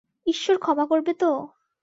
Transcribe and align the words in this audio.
ঈশ্বর 0.27 0.55
ক্ষমা 0.59 0.85
করবে 0.87 1.11
তো? 1.15 1.31